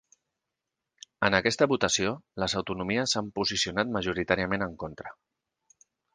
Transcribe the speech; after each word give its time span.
En 1.27 1.37
aquesta 1.39 1.67
votació 1.73 2.13
les 2.45 2.57
autonomies 2.61 3.15
s’han 3.17 3.31
posicionat 3.37 3.93
majoritàriament 3.99 4.69
en 4.71 4.77
contra. 4.87 5.15